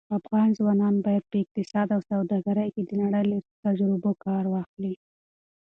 افغان 0.19 0.49
ځوانان 0.57 0.95
باید 1.05 1.23
په 1.31 1.35
اقتصاد 1.43 1.87
او 1.95 2.01
سوداګرۍ 2.09 2.69
کې 2.75 2.81
د 2.85 2.91
نړۍ 3.01 3.23
له 3.31 3.37
تجربو 3.63 4.11
کار 4.25 4.43
واخلي. 4.53 4.93